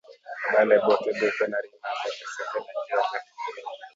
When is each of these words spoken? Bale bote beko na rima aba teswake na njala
Bale 0.53 0.75
bote 0.85 1.11
beko 1.19 1.43
na 1.51 1.57
rima 1.63 1.87
aba 1.91 2.09
teswake 2.17 2.59
na 2.67 2.81
njala 2.83 3.09